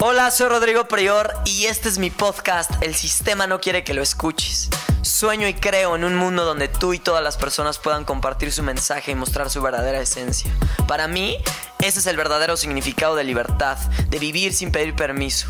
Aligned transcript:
Hola, 0.00 0.30
soy 0.30 0.48
Rodrigo 0.48 0.86
Prior 0.86 1.32
y 1.44 1.66
este 1.66 1.88
es 1.88 1.98
mi 1.98 2.10
podcast 2.10 2.70
El 2.80 2.94
sistema 2.94 3.46
no 3.46 3.60
quiere 3.60 3.84
que 3.84 3.94
lo 3.94 4.02
escuches. 4.02 4.68
Sueño 5.02 5.48
y 5.48 5.54
creo 5.54 5.96
en 5.96 6.04
un 6.04 6.16
mundo 6.16 6.44
donde 6.44 6.68
tú 6.68 6.92
y 6.94 6.98
todas 6.98 7.22
las 7.22 7.36
personas 7.36 7.78
puedan 7.78 8.04
compartir 8.04 8.52
su 8.52 8.62
mensaje 8.62 9.12
y 9.12 9.14
mostrar 9.14 9.50
su 9.50 9.62
verdadera 9.62 10.00
esencia. 10.00 10.50
Para 10.86 11.08
mí, 11.08 11.38
ese 11.80 11.98
es 11.98 12.06
el 12.06 12.16
verdadero 12.16 12.56
significado 12.56 13.16
de 13.16 13.24
libertad, 13.24 13.78
de 14.08 14.18
vivir 14.18 14.54
sin 14.54 14.72
pedir 14.72 14.94
permiso. 14.94 15.46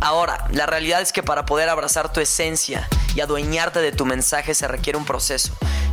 Ahora, 0.00 0.46
la 0.52 0.66
realidad 0.66 1.00
es 1.00 1.12
que 1.12 1.22
para 1.22 1.44
poder 1.44 1.68
abrazar 1.68 2.12
tu 2.12 2.20
esencia 2.20 2.88
y 3.14 3.20
adueñarte 3.20 3.80
de 3.80 3.92
tu 3.92 4.06
mensaje 4.06 4.54
se 4.54 4.68
requiere 4.68 4.98
un 4.98 5.04
proceso. 5.04 5.52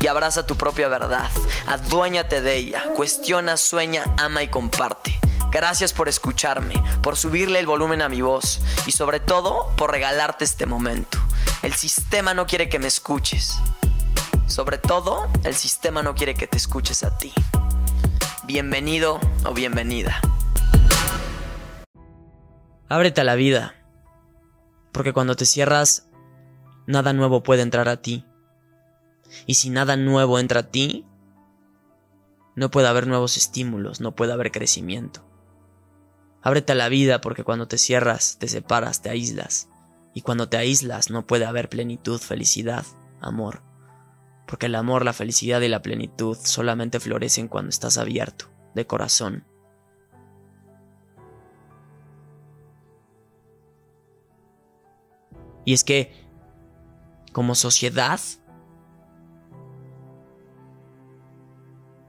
y 0.00 0.06
abraza 0.06 0.46
tu 0.46 0.56
propia 0.56 0.88
verdad. 0.88 1.30
Aduéñate 1.66 2.40
de 2.40 2.56
ella. 2.56 2.84
Cuestiona, 2.96 3.56
sueña, 3.56 4.04
ama 4.18 4.42
y 4.42 4.48
comparte. 4.48 5.18
Gracias 5.50 5.92
por 5.92 6.08
escucharme, 6.08 6.74
por 7.02 7.16
subirle 7.16 7.58
el 7.58 7.66
volumen 7.66 8.02
a 8.02 8.08
mi 8.08 8.22
voz 8.22 8.60
y 8.86 8.92
sobre 8.92 9.20
todo 9.20 9.72
por 9.76 9.90
regalarte 9.90 10.44
este 10.44 10.64
momento. 10.64 11.18
El 11.62 11.74
sistema 11.74 12.34
no 12.34 12.46
quiere 12.46 12.68
que 12.68 12.78
me 12.78 12.86
escuches. 12.86 13.58
Sobre 14.46 14.78
todo, 14.78 15.28
el 15.44 15.54
sistema 15.54 16.02
no 16.02 16.14
quiere 16.14 16.34
que 16.34 16.46
te 16.46 16.56
escuches 16.56 17.02
a 17.02 17.16
ti. 17.18 17.32
Bienvenido 18.44 19.20
o 19.44 19.52
bienvenida. 19.52 20.20
Ábrete 22.88 23.20
a 23.20 23.24
la 23.24 23.36
vida, 23.36 23.74
porque 24.90 25.12
cuando 25.12 25.36
te 25.36 25.46
cierras, 25.46 26.08
nada 26.86 27.12
nuevo 27.12 27.42
puede 27.42 27.62
entrar 27.62 27.88
a 27.88 28.02
ti. 28.02 28.24
Y 29.46 29.54
si 29.54 29.70
nada 29.70 29.96
nuevo 29.96 30.38
entra 30.38 30.60
a 30.60 30.70
ti, 30.70 31.06
no 32.56 32.70
puede 32.70 32.88
haber 32.88 33.06
nuevos 33.06 33.36
estímulos, 33.36 34.00
no 34.00 34.14
puede 34.14 34.32
haber 34.32 34.50
crecimiento. 34.50 35.24
Ábrete 36.42 36.72
a 36.72 36.76
la 36.76 36.88
vida 36.88 37.20
porque 37.20 37.44
cuando 37.44 37.68
te 37.68 37.78
cierras, 37.78 38.36
te 38.38 38.48
separas, 38.48 39.02
te 39.02 39.10
aíslas. 39.10 39.68
Y 40.14 40.22
cuando 40.22 40.48
te 40.48 40.56
aíslas 40.56 41.10
no 41.10 41.26
puede 41.26 41.44
haber 41.44 41.68
plenitud, 41.68 42.18
felicidad, 42.18 42.84
amor. 43.20 43.62
Porque 44.46 44.66
el 44.66 44.74
amor, 44.74 45.04
la 45.04 45.12
felicidad 45.12 45.60
y 45.60 45.68
la 45.68 45.82
plenitud 45.82 46.36
solamente 46.42 46.98
florecen 46.98 47.46
cuando 47.48 47.68
estás 47.68 47.98
abierto, 47.98 48.46
de 48.74 48.86
corazón. 48.86 49.44
Y 55.64 55.74
es 55.74 55.84
que, 55.84 56.12
como 57.32 57.54
sociedad, 57.54 58.18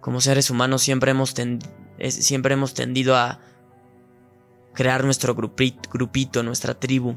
como 0.02 0.20
seres 0.20 0.50
humanos 0.50 0.82
siempre 0.82 1.12
hemos, 1.12 1.34
siempre 2.10 2.54
hemos 2.56 2.74
tendido 2.74 3.16
a 3.16 3.40
crear 4.74 5.06
nuestro 5.06 5.36
grupito, 5.36 6.44
nuestra 6.44 6.74
tribu. 6.74 7.16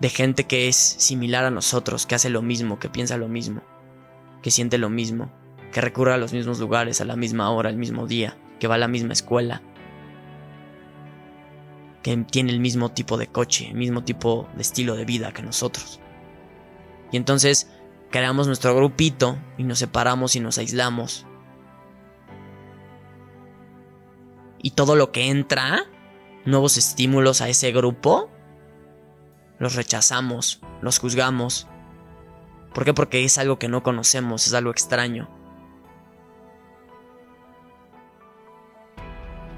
De 0.00 0.08
gente 0.08 0.44
que 0.44 0.66
es 0.66 0.76
similar 0.76 1.44
a 1.44 1.50
nosotros, 1.50 2.06
que 2.06 2.16
hace 2.16 2.30
lo 2.30 2.42
mismo, 2.42 2.78
que 2.78 2.88
piensa 2.88 3.16
lo 3.16 3.28
mismo, 3.28 3.62
que 4.42 4.50
siente 4.50 4.78
lo 4.78 4.88
mismo, 4.88 5.30
que 5.72 5.80
recurre 5.80 6.14
a 6.14 6.18
los 6.18 6.32
mismos 6.32 6.58
lugares, 6.58 7.00
a 7.00 7.04
la 7.04 7.16
misma 7.16 7.50
hora, 7.50 7.68
al 7.68 7.76
mismo 7.76 8.06
día, 8.06 8.36
que 8.58 8.66
va 8.66 8.74
a 8.74 8.78
la 8.78 8.88
misma 8.88 9.12
escuela, 9.12 9.62
que 12.02 12.16
tiene 12.16 12.50
el 12.50 12.60
mismo 12.60 12.90
tipo 12.90 13.18
de 13.18 13.28
coche, 13.28 13.68
el 13.68 13.76
mismo 13.76 14.02
tipo 14.02 14.48
de 14.56 14.62
estilo 14.62 14.96
de 14.96 15.04
vida 15.04 15.32
que 15.32 15.42
nosotros. 15.42 16.00
Y 17.12 17.16
entonces 17.16 17.70
creamos 18.10 18.46
nuestro 18.46 18.74
grupito 18.74 19.38
y 19.56 19.64
nos 19.64 19.78
separamos 19.78 20.36
y 20.36 20.40
nos 20.40 20.58
aislamos. 20.58 21.26
Y 24.62 24.72
todo 24.72 24.94
lo 24.96 25.10
que 25.10 25.28
entra, 25.28 25.84
nuevos 26.44 26.76
estímulos 26.76 27.40
a 27.40 27.48
ese 27.48 27.72
grupo, 27.72 28.30
los 29.58 29.74
rechazamos, 29.74 30.60
los 30.82 30.98
juzgamos. 30.98 31.66
¿Por 32.74 32.84
qué? 32.84 32.94
Porque 32.94 33.24
es 33.24 33.38
algo 33.38 33.58
que 33.58 33.68
no 33.68 33.82
conocemos, 33.82 34.46
es 34.46 34.54
algo 34.54 34.70
extraño. 34.70 35.28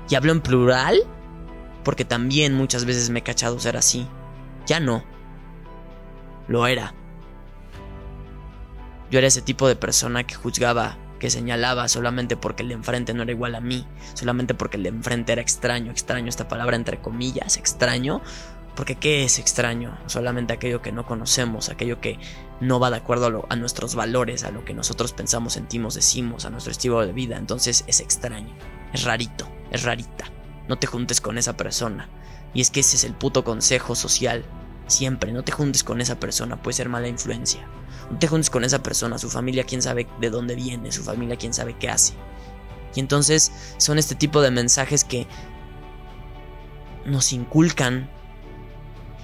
Y 0.08 0.14
hablo 0.14 0.32
en 0.32 0.40
plural 0.40 1.02
porque 1.84 2.04
también 2.04 2.54
muchas 2.54 2.84
veces 2.84 3.10
me 3.10 3.20
he 3.20 3.22
cachado 3.22 3.58
ser 3.58 3.76
así. 3.76 4.06
Ya 4.66 4.78
no. 4.78 5.02
Lo 6.48 6.66
era. 6.66 6.94
Yo 9.12 9.19
era 9.19 9.28
ese 9.28 9.43
tipo 9.43 9.69
de 9.69 9.77
persona 9.77 10.25
que 10.25 10.37
juzgaba, 10.37 10.97
que 11.21 11.28
señalaba 11.28 11.87
solamente 11.89 12.39
porque 12.39 12.62
el 12.62 12.71
de 12.71 12.77
enfrente 12.77 13.12
no 13.12 13.25
era 13.25 13.33
igual 13.33 13.55
a 13.55 13.61
mí, 13.61 13.87
solamente 14.15 14.55
porque 14.55 14.78
el 14.78 14.84
de 14.84 14.89
enfrente 14.89 15.33
era 15.33 15.43
extraño, 15.43 15.91
extraño 15.91 16.31
esta 16.31 16.49
palabra 16.49 16.77
entre 16.77 16.99
comillas, 16.99 17.59
extraño, 17.59 18.23
porque 18.75 18.95
¿qué 18.95 19.25
es 19.25 19.39
extraño? 19.39 19.99
Solamente 20.06 20.55
aquello 20.55 20.81
que 20.81 20.93
no 20.93 21.05
conocemos, 21.05 21.69
aquello 21.69 22.00
que 22.00 22.19
no 22.62 22.81
va 22.81 22.89
de 22.89 22.97
acuerdo 22.97 23.45
a, 23.50 23.56
nuestros 23.56 23.95
valores, 23.95 24.45
a 24.45 24.50
lo 24.50 24.65
que 24.65 24.73
nosotros 24.73 25.12
pensamos, 25.12 25.53
sentimos, 25.53 25.93
decimos, 25.93 26.47
a 26.47 26.50
nuestro 26.50 26.73
estilo 26.73 27.05
de 27.05 27.12
vida. 27.12 27.37
Entonces 27.37 27.84
es 27.87 28.00
extraño, 28.00 28.55
es 28.94 29.05
rarito, 29.05 29.47
es 29.71 29.83
rarita. 29.83 30.25
No 30.69 30.79
te 30.79 30.87
juntes 30.87 31.21
con 31.21 31.37
esa 31.37 31.55
persona. 31.55 32.09
Y 32.55 32.62
es 32.62 32.71
que 32.71 32.81
ese 32.81 32.97
es 32.97 33.05
el 33.05 33.12
puto 33.12 33.44
consejo 33.44 33.94
social. 33.94 34.43
Siempre, 34.87 35.33
no 35.33 35.44
te 35.44 35.53
juntes 35.53 35.84
con 35.84 36.00
esa 36.00 36.19
persona, 36.19 36.62
puede 36.62 36.77
ser 36.77 36.89
mala 36.89 37.09
influencia. 37.09 37.69
Te 38.19 38.28
juntes 38.28 38.50
con 38.50 38.65
esa 38.65 38.83
persona, 38.83 39.19
su 39.19 39.31
familia 39.31 39.65
quién 39.65 39.83
sabe 39.83 40.06
de 40.21 40.31
dónde 40.31 40.55
viene, 40.55 40.93
su 40.93 41.03
familia 41.03 41.37
quién 41.37 41.55
sabe 41.55 41.77
qué 41.78 41.89
hace. 41.89 42.15
Y 42.95 43.00
entonces 43.00 43.53
son 43.78 43.99
este 43.99 44.15
tipo 44.15 44.43
de 44.43 44.50
mensajes 44.50 45.05
que 45.05 45.27
nos 47.06 47.33
inculcan. 47.33 48.11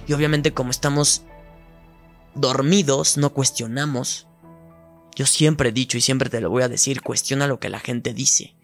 Y 0.07 0.13
obviamente 0.13 0.53
como 0.53 0.71
estamos 0.71 1.23
dormidos, 2.35 3.17
no 3.17 3.31
cuestionamos. 3.31 4.27
Yo 5.15 5.25
siempre 5.25 5.69
he 5.69 5.73
dicho 5.73 5.97
y 5.97 6.01
siempre 6.01 6.29
te 6.29 6.41
lo 6.41 6.49
voy 6.49 6.63
a 6.63 6.69
decir, 6.69 7.01
cuestiona 7.01 7.47
lo 7.47 7.59
que 7.59 7.69
la 7.69 7.79
gente 7.79 8.13
dice. 8.13 8.55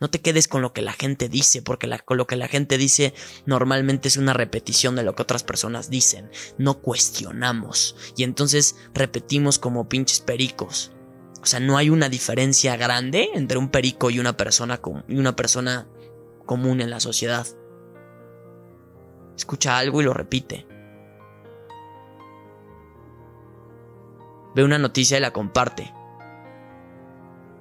No 0.00 0.08
te 0.08 0.20
quedes 0.20 0.48
con 0.48 0.62
lo 0.62 0.72
que 0.72 0.80
la 0.80 0.92
gente 0.92 1.28
dice, 1.28 1.60
porque 1.60 1.88
con 2.04 2.16
lo 2.16 2.26
que 2.26 2.36
la 2.36 2.48
gente 2.48 2.78
dice 2.78 3.12
normalmente 3.44 4.08
es 4.08 4.16
una 4.16 4.32
repetición 4.32 4.96
de 4.96 5.02
lo 5.02 5.14
que 5.14 5.22
otras 5.22 5.44
personas 5.44 5.90
dicen. 5.90 6.30
No 6.56 6.78
cuestionamos. 6.78 7.96
Y 8.16 8.24
entonces 8.24 8.76
repetimos 8.94 9.58
como 9.58 9.88
pinches 9.88 10.20
pericos. 10.20 10.92
O 11.42 11.46
sea, 11.46 11.60
no 11.60 11.76
hay 11.76 11.90
una 11.90 12.08
diferencia 12.08 12.76
grande 12.76 13.28
entre 13.34 13.58
un 13.58 13.68
perico 13.68 14.10
y 14.10 14.18
una 14.18 14.36
persona, 14.36 14.80
y 15.08 15.18
una 15.18 15.36
persona 15.36 15.86
común 16.46 16.80
en 16.80 16.90
la 16.90 17.00
sociedad. 17.00 17.46
Escucha 19.36 19.78
algo 19.78 20.00
y 20.00 20.04
lo 20.04 20.14
repite. 20.14 20.66
Ve 24.54 24.64
una 24.64 24.78
noticia 24.78 25.16
y 25.16 25.20
la 25.20 25.32
comparte. 25.32 25.94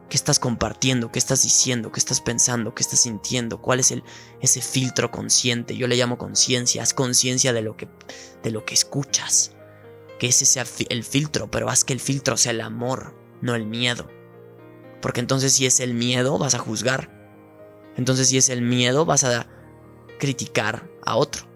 ¿Qué 0.09 0.17
estás 0.17 0.39
compartiendo? 0.39 1.11
¿Qué 1.11 1.19
estás 1.19 1.43
diciendo? 1.43 1.91
¿Qué 1.91 1.99
estás 1.99 2.19
pensando? 2.19 2.73
¿Qué 2.73 2.81
estás 2.81 3.01
sintiendo? 3.01 3.61
¿Cuál 3.61 3.79
es 3.79 3.91
el, 3.91 4.03
ese 4.41 4.59
filtro 4.59 5.11
consciente? 5.11 5.77
Yo 5.77 5.87
le 5.87 5.97
llamo 5.97 6.17
conciencia. 6.17 6.81
Haz 6.81 6.95
conciencia 6.95 7.53
de, 7.53 7.61
lo 7.61 7.77
que, 7.77 7.87
de 8.41 8.49
lo 8.49 8.65
que 8.65 8.73
escuchas. 8.73 9.51
Que 10.17 10.27
ese 10.27 10.45
sea 10.45 10.65
el 10.89 11.03
filtro, 11.03 11.51
pero 11.51 11.69
haz 11.69 11.83
que 11.83 11.93
el 11.93 11.99
filtro 11.99 12.37
sea 12.37 12.51
el 12.51 12.61
amor, 12.61 13.15
no 13.41 13.53
el 13.53 13.67
miedo. 13.67 14.09
Porque 14.99 15.19
entonces 15.19 15.53
si 15.53 15.67
es 15.67 15.79
el 15.79 15.93
miedo, 15.93 16.39
vas 16.39 16.55
a 16.55 16.59
juzgar. 16.59 17.11
Entonces 17.95 18.29
si 18.29 18.37
es 18.37 18.49
el 18.49 18.63
miedo, 18.63 19.05
vas 19.05 19.23
a 19.23 19.47
criticar 20.17 20.89
a 21.05 21.17
otro. 21.17 21.47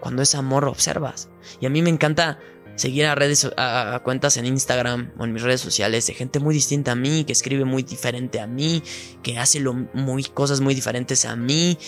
Cuando 0.00 0.22
es 0.22 0.36
amor, 0.36 0.66
observas. 0.66 1.28
Y 1.60 1.66
a 1.66 1.70
mí 1.70 1.82
me 1.82 1.90
encanta 1.90 2.38
seguir 2.76 3.06
a 3.06 3.14
redes 3.14 3.50
a, 3.56 4.00
cuentas 4.04 4.36
en 4.36 4.46
Instagram 4.46 5.12
o 5.18 5.24
en 5.24 5.32
mis 5.32 5.42
redes 5.42 5.60
sociales 5.60 6.06
de 6.06 6.14
gente 6.14 6.38
muy 6.38 6.54
distinta 6.54 6.92
a 6.92 6.94
mí, 6.94 7.24
que 7.24 7.32
escribe 7.32 7.64
muy 7.64 7.82
diferente 7.82 8.40
a 8.40 8.46
mí, 8.46 8.82
que 9.22 9.38
hace 9.38 9.60
lo, 9.60 9.74
muy, 9.74 10.24
cosas 10.24 10.60
muy 10.60 10.74
diferentes 10.74 11.24
a 11.24 11.34
mí. 11.34 11.78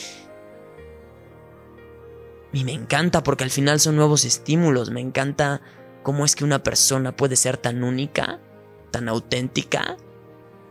Y 2.52 2.64
me 2.64 2.72
encanta 2.72 3.22
porque 3.22 3.44
al 3.44 3.50
final 3.50 3.78
son 3.78 3.96
nuevos 3.96 4.24
estímulos, 4.24 4.90
me 4.90 5.00
encanta 5.00 5.60
cómo 6.02 6.24
es 6.24 6.34
que 6.34 6.44
una 6.44 6.62
persona 6.62 7.14
puede 7.14 7.36
ser 7.36 7.58
tan 7.58 7.84
única, 7.84 8.40
tan 8.90 9.08
auténtica. 9.08 9.96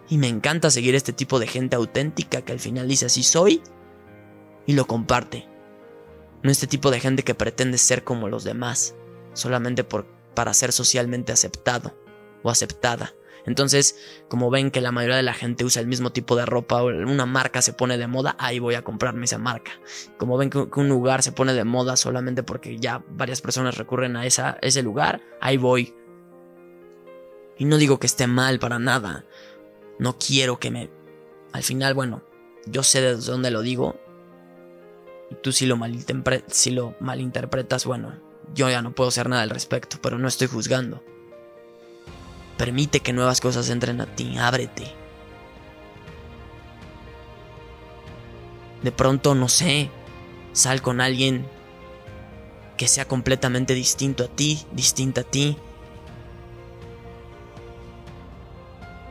Y 0.10 0.18
me 0.18 0.28
encanta 0.28 0.72
seguir 0.72 0.96
este 0.96 1.14
tipo 1.14 1.38
de 1.38 1.48
gente 1.48 1.76
auténtica 1.76 2.42
que 2.42 2.54
al 2.54 2.60
final 2.60 2.88
dice 2.88 3.06
así 3.06 3.24
soy 3.24 3.62
y 4.66 4.74
lo 4.74 4.88
comparte. 4.88 5.48
No 6.44 6.52
este 6.52 6.66
tipo 6.68 6.92
de 6.92 7.00
gente 7.00 7.24
que 7.24 7.36
pretende 7.36 7.78
ser 7.78 8.04
como 8.04 8.30
los 8.30 8.44
demás, 8.44 8.96
solamente 9.38 9.84
por, 9.84 10.06
para 10.34 10.54
ser 10.54 10.72
socialmente 10.72 11.32
aceptado 11.32 11.96
o 12.44 12.50
aceptada. 12.50 13.14
Entonces, 13.46 13.98
como 14.28 14.50
ven 14.50 14.72
que 14.72 14.82
la 14.82 14.92
mayoría 14.92 15.16
de 15.16 15.24
la 15.24 15.34
gente 15.34 15.64
usa 15.64 15.82
el 15.82 15.88
mismo 15.88 16.12
tipo 16.12 16.36
de 16.36 16.46
ropa 16.46 16.84
o 16.84 16.88
una 16.88 17.26
marca 17.26 17.62
se 17.62 17.72
pone 17.72 17.98
de 17.98 18.06
moda, 18.06 18.36
ahí 18.40 18.60
voy 18.60 18.76
a 18.76 18.84
comprarme 18.84 19.24
esa 19.24 19.38
marca. 19.38 19.72
Como 20.18 20.38
ven 20.38 20.50
que 20.50 20.60
un 20.60 20.90
lugar 20.90 21.24
se 21.24 21.32
pone 21.32 21.54
de 21.54 21.64
moda 21.64 21.96
solamente 21.96 22.44
porque 22.44 22.78
ya 22.78 23.06
varias 23.10 23.42
personas 23.42 23.78
recurren 23.78 24.18
a 24.18 24.26
esa, 24.26 24.58
ese 24.62 24.84
lugar, 24.84 25.22
ahí 25.40 25.56
voy. 25.56 25.96
Y 27.58 27.64
no 27.64 27.78
digo 27.78 28.00
que 28.00 28.08
esté 28.08 28.28
mal 28.28 28.60
para 28.60 28.80
nada. 28.80 29.24
No 29.98 30.18
quiero 30.18 30.60
que 30.60 30.70
me... 30.70 30.90
Al 31.54 31.64
final, 31.64 31.94
bueno, 31.94 32.24
yo 32.66 32.84
sé 32.84 33.00
de 33.00 33.16
dónde 33.16 33.50
lo 33.50 33.62
digo. 33.62 33.98
Y 35.32 35.36
tú 35.36 35.54
si 35.54 35.66
lo, 35.66 35.80
si 36.48 36.72
lo 36.72 36.96
malinterpretas, 37.00 37.86
bueno, 37.86 38.27
yo 38.54 38.70
ya 38.70 38.82
no 38.82 38.92
puedo 38.92 39.10
hacer 39.10 39.30
nada 39.30 39.44
al 39.44 39.50
respecto, 39.50 39.98
pero 40.02 40.18
no 40.18 40.28
estoy 40.28 40.48
juzgando. 40.48 41.04
Permite 42.58 43.02
que 43.02 43.14
nuevas 43.14 43.42
cosas 43.42 43.70
entren 43.70 44.02
a 44.02 44.08
ti, 44.08 44.38
ábrete. 44.38 44.92
De 48.82 48.92
pronto, 48.92 49.36
no 49.36 49.50
sé, 49.50 49.90
sal 50.54 50.82
con 50.82 51.02
alguien 51.02 51.46
que 52.78 52.88
sea 52.88 53.08
completamente 53.08 53.74
distinto 53.74 54.24
a 54.24 54.28
ti, 54.28 54.66
distinta 54.72 55.22
a 55.22 55.24
ti. 55.24 55.58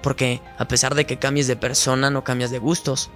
Porque 0.03 0.41
a 0.59 0.69
pesar 0.69 0.95
de 0.95 1.05
que 1.05 1.19
cambies 1.19 1.49
de 1.49 1.57
persona, 1.57 2.11
no 2.11 2.25
cambias 2.25 2.51
de 2.51 2.59
gustos. 2.59 3.11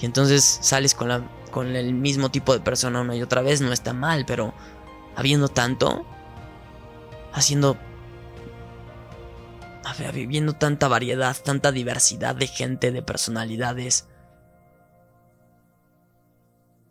Y 0.00 0.06
entonces 0.06 0.58
sales 0.62 0.94
con, 0.94 1.08
la, 1.08 1.22
con 1.52 1.76
el 1.76 1.94
mismo 1.94 2.32
tipo 2.32 2.52
de 2.52 2.58
persona 2.58 3.00
una 3.00 3.14
y 3.14 3.22
otra 3.22 3.42
vez, 3.42 3.60
no 3.60 3.72
está 3.72 3.92
mal, 3.92 4.24
pero 4.26 4.52
habiendo 5.14 5.46
tanto, 5.46 6.04
haciendo 7.32 7.76
viviendo 10.12 10.54
tanta 10.54 10.88
variedad, 10.88 11.36
tanta 11.44 11.72
diversidad 11.72 12.34
de 12.34 12.46
gente, 12.46 12.90
de 12.92 13.02
personalidades. 13.02 14.08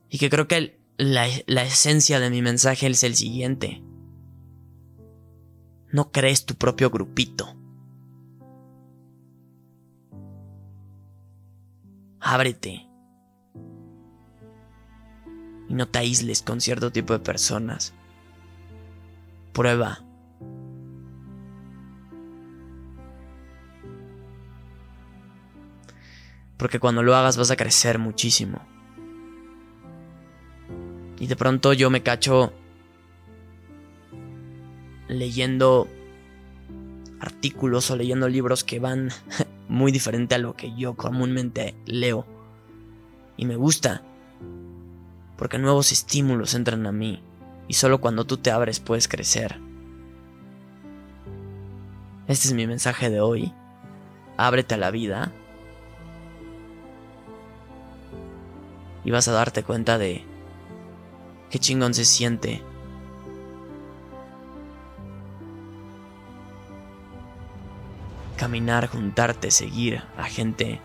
Y 0.10 0.18
que 0.18 0.30
creo 0.30 0.48
que 0.48 0.80
la, 0.98 1.28
la 1.48 1.63
esencia 1.63 2.19
de 2.19 2.30
mi 2.30 2.42
mensaje 2.42 2.88
es 2.88 3.04
el 3.04 3.16
siguiente. 3.16 3.84
No 5.92 6.12
crees 6.12 6.46
tu 6.46 6.56
propio 6.56 6.90
grupito. 6.90 7.56
Ábrete. 12.19 12.91
Y 15.72 15.74
no 15.74 15.88
te 15.88 16.00
aísles 16.00 16.42
con 16.42 16.60
cierto 16.60 16.92
tipo 16.92 17.14
de 17.14 17.20
personas. 17.20 17.94
Prueba. 19.54 20.04
Porque 26.58 26.82
cuando 26.82 27.04
lo 27.04 27.16
hagas 27.16 27.38
vas 27.38 27.52
a 27.52 27.56
crecer 27.56 28.00
muchísimo. 28.00 28.60
Y 31.18 31.28
de 31.28 31.38
pronto 31.38 31.72
yo 31.72 31.90
me 31.90 32.04
cacho 32.04 32.52
leyendo 35.08 35.88
artículos 37.22 37.90
o 37.92 37.96
leyendo 37.96 38.28
libros 38.28 38.66
que 38.66 38.80
van 38.80 39.10
muy 39.70 39.94
diferente 39.94 40.36
a 40.36 40.38
lo 40.38 40.54
que 40.54 40.76
yo 40.76 40.96
comúnmente 40.96 41.76
leo. 41.86 42.26
Y 43.38 43.46
me 43.46 43.56
gusta. 43.56 44.04
Porque 45.42 45.58
nuevos 45.58 45.92
estímulos 45.92 46.54
entran 46.54 46.86
a 46.86 46.92
mí. 46.92 47.20
Y 47.68 47.74
solo 47.74 48.00
cuando 48.00 48.26
tú 48.26 48.38
te 48.38 48.52
abres 48.52 48.80
puedes 48.80 49.08
crecer. 49.08 49.60
Este 52.28 52.48
es 52.48 52.54
mi 52.54 52.68
mensaje 52.68 53.10
de 53.10 53.22
hoy. 53.22 53.52
Ábrete 54.38 54.76
a 54.76 54.78
la 54.78 54.92
vida 54.92 55.32
y 59.04 59.10
vas 59.10 59.28
a 59.30 59.32
darte 59.32 59.64
cuenta 59.64 59.98
de 59.98 60.24
qué 61.50 61.58
chingón 61.58 61.96
se 61.96 62.06
siente. 62.06 62.62
Caminar, 68.38 68.90
juntarte, 68.90 69.50
seguir 69.50 70.04
a 70.20 70.26
gente 70.26 70.80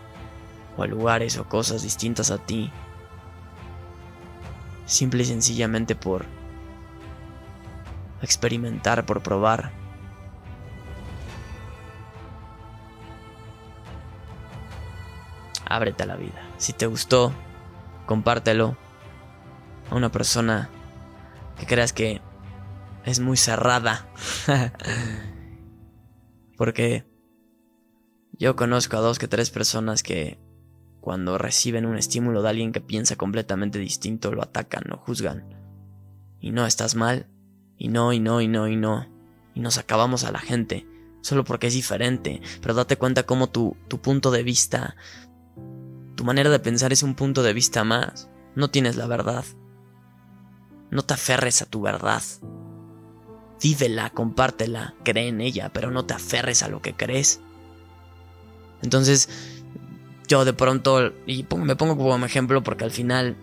o 0.77 0.81
a 0.81 0.87
lugares 0.87 1.37
o 1.37 1.47
cosas 1.47 1.83
distintas 1.83 2.31
a 2.31 2.39
ti. 2.39 2.71
Simple 4.87 5.23
y 5.23 5.25
sencillamente 5.25 5.95
por 5.95 6.25
experimentar, 8.21 9.05
por 9.05 9.21
probar. 9.21 9.71
Ábrete 15.65 16.03
a 16.03 16.05
la 16.05 16.15
vida. 16.15 16.41
Si 16.57 16.71
te 16.71 16.87
gustó, 16.87 17.33
compártelo 18.05 18.77
a 19.91 19.95
una 19.95 20.09
persona 20.09 20.69
que 21.59 21.65
creas 21.65 21.91
que 21.91 22.21
es 23.03 23.19
muy 23.19 23.35
cerrada. 23.35 24.07
Porque 26.57 27.05
yo 28.31 28.55
conozco 28.55 28.95
a 28.95 29.01
dos 29.01 29.19
que 29.19 29.27
tres 29.27 29.49
personas 29.49 30.01
que 30.01 30.39
cuando 31.01 31.37
reciben 31.37 31.85
un 31.85 31.97
estímulo 31.97 32.41
de 32.41 32.49
alguien 32.49 32.71
que 32.71 32.81
piensa 32.81 33.15
completamente 33.15 33.79
distinto 33.79 34.31
lo 34.31 34.43
atacan, 34.43 34.83
lo 34.87 34.97
juzgan. 34.97 35.45
Y 36.39 36.51
no 36.51 36.65
estás 36.65 36.95
mal. 36.95 37.27
Y 37.77 37.89
no, 37.89 38.13
y 38.13 38.19
no, 38.19 38.41
y 38.41 38.47
no, 38.47 38.67
y 38.67 38.75
no. 38.75 39.07
Y 39.53 39.59
nos 39.59 39.77
acabamos 39.77 40.23
a 40.23 40.31
la 40.31 40.39
gente. 40.39 40.85
Solo 41.21 41.43
porque 41.43 41.67
es 41.67 41.73
diferente. 41.73 42.41
Pero 42.61 42.73
date 42.73 42.97
cuenta 42.97 43.23
cómo 43.23 43.49
tu, 43.49 43.75
tu 43.87 43.99
punto 43.99 44.31
de 44.31 44.43
vista 44.43 44.95
tu 46.17 46.23
manera 46.23 46.49
de 46.49 46.59
pensar 46.59 46.91
es 46.91 47.03
un 47.03 47.13
punto 47.13 47.43
de 47.43 47.53
vista 47.53 47.83
más. 47.83 48.27
No 48.55 48.71
tienes 48.71 48.95
la 48.95 49.05
verdad. 49.05 49.45
No 50.89 51.03
te 51.03 51.13
aferres 51.13 51.61
a 51.61 51.67
tu 51.67 51.81
verdad. 51.81 52.23
Vívela, 53.61 54.09
compártela, 54.09 54.95
cree 55.03 55.27
en 55.27 55.41
ella, 55.41 55.69
pero 55.71 55.91
no 55.91 56.05
te 56.05 56.15
aferres 56.15 56.63
a 56.63 56.69
lo 56.69 56.81
que 56.81 56.95
crees. 56.95 57.39
Entonces, 58.81 59.29
yo 60.27 60.45
de 60.45 60.53
pronto, 60.53 61.13
y 61.25 61.45
me 61.57 61.75
pongo 61.75 61.97
como 61.97 62.25
ejemplo 62.25 62.63
porque 62.63 62.83
al 62.83 62.91
final 62.91 63.37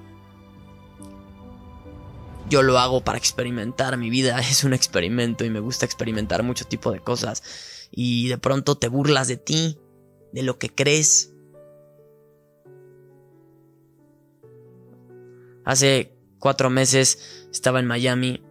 yo 2.48 2.62
lo 2.62 2.78
hago 2.78 3.02
para 3.02 3.18
experimentar. 3.18 3.96
Mi 3.96 4.10
vida 4.10 4.38
es 4.40 4.64
un 4.64 4.74
experimento 4.74 5.44
y 5.44 5.50
me 5.50 5.60
gusta 5.60 5.86
experimentar 5.86 6.42
mucho 6.42 6.64
tipo 6.64 6.92
de 6.92 7.00
cosas. 7.00 7.88
Y 7.90 8.28
de 8.28 8.38
pronto 8.38 8.76
te 8.76 8.88
burlas 8.88 9.28
de 9.28 9.36
ti, 9.36 9.78
de 10.32 10.42
lo 10.42 10.58
que 10.58 10.68
crees, 10.68 11.34
Hace 15.64 16.14
cuatro 16.38 16.68
meses 16.68 17.46
estaba 17.50 17.80
en 17.80 17.86
Miami, 17.86 18.42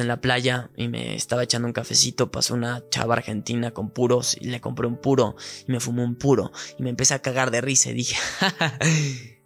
en 0.00 0.08
la 0.08 0.20
playa, 0.20 0.70
y 0.76 0.88
me 0.88 1.14
estaba 1.14 1.42
echando 1.42 1.66
un 1.66 1.72
cafecito. 1.72 2.30
Pasó 2.30 2.54
una 2.54 2.82
chava 2.90 3.14
argentina 3.14 3.70
con 3.70 3.90
puros 3.90 4.36
y 4.40 4.46
le 4.46 4.60
compré 4.60 4.86
un 4.86 5.00
puro 5.00 5.36
y 5.66 5.72
me 5.72 5.80
fumó 5.80 6.04
un 6.04 6.16
puro. 6.16 6.52
Y 6.78 6.82
me 6.82 6.90
empecé 6.90 7.14
a 7.14 7.20
cagar 7.20 7.50
de 7.50 7.60
risa 7.60 7.90
y 7.90 7.94
dije, 7.94 8.16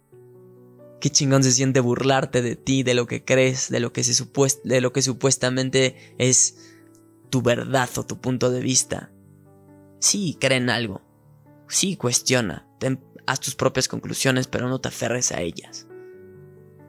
qué 0.99 1.09
chingón 1.09 1.43
se 1.43 1.51
siente 1.51 1.79
burlarte 1.79 2.41
de 2.41 2.55
ti, 2.55 2.83
de 2.83 2.93
lo 2.93 3.07
que 3.07 3.23
crees, 3.25 3.69
de 3.69 3.79
lo 3.79 3.91
que, 3.93 4.03
se 4.03 4.25
de 4.63 4.81
lo 4.81 4.93
que 4.93 5.01
supuestamente 5.01 6.15
es 6.17 6.57
tu 7.29 7.41
verdad 7.41 7.89
o 7.97 8.05
tu 8.05 8.19
punto 8.19 8.51
de 8.51 8.61
vista. 8.61 9.11
Sí, 9.99 10.37
cree 10.39 10.57
en 10.57 10.69
algo. 10.69 11.01
Sí, 11.67 11.95
cuestiona. 11.95 12.67
haz 13.25 13.39
tus 13.39 13.55
propias 13.55 13.87
conclusiones, 13.87 14.47
pero 14.47 14.67
no 14.67 14.79
te 14.79 14.89
aferres 14.89 15.31
a 15.31 15.41
ellas. 15.41 15.87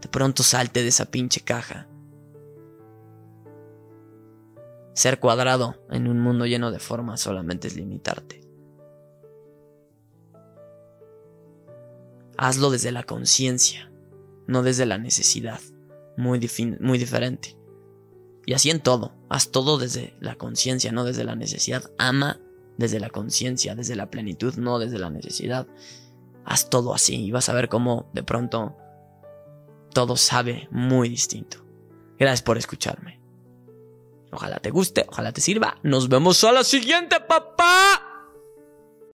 De 0.00 0.08
pronto 0.08 0.42
salte 0.42 0.82
de 0.82 0.88
esa 0.88 1.10
pinche 1.10 1.40
caja. 1.40 1.88
Ser 4.94 5.20
cuadrado 5.20 5.76
en 5.90 6.06
un 6.06 6.20
mundo 6.20 6.46
lleno 6.46 6.70
de 6.70 6.78
formas 6.78 7.20
solamente 7.20 7.68
es 7.68 7.76
limitarte. 7.76 8.42
Hazlo 12.36 12.70
desde 12.70 12.92
la 12.92 13.04
conciencia, 13.04 13.90
no 14.46 14.62
desde 14.62 14.86
la 14.86 14.98
necesidad. 14.98 15.60
Muy, 16.16 16.40
muy 16.80 16.98
diferente. 16.98 17.56
Y 18.44 18.54
así 18.54 18.70
en 18.70 18.80
todo. 18.80 19.14
Haz 19.28 19.50
todo 19.50 19.78
desde 19.78 20.14
la 20.20 20.34
conciencia, 20.34 20.92
no 20.92 21.04
desde 21.04 21.24
la 21.24 21.36
necesidad. 21.36 21.90
Ama 21.98 22.40
desde 22.76 23.00
la 23.00 23.10
conciencia, 23.10 23.74
desde 23.74 23.96
la 23.96 24.10
plenitud, 24.10 24.54
no 24.56 24.78
desde 24.78 24.98
la 24.98 25.08
necesidad. 25.08 25.66
Haz 26.44 26.68
todo 26.68 26.94
así 26.94 27.24
y 27.24 27.30
vas 27.30 27.48
a 27.48 27.54
ver 27.54 27.68
cómo 27.68 28.10
de 28.12 28.24
pronto 28.24 28.76
todo 29.94 30.16
sabe 30.16 30.68
muy 30.70 31.08
distinto. 31.08 31.64
Gracias 32.18 32.42
por 32.42 32.58
escucharme. 32.58 33.21
Ojalá 34.32 34.58
te 34.58 34.70
guste, 34.70 35.04
ojalá 35.08 35.32
te 35.32 35.40
sirva. 35.40 35.76
Nos 35.82 36.08
vemos 36.08 36.42
a 36.42 36.52
la 36.52 36.64
siguiente, 36.64 37.20
papá. 37.20 38.11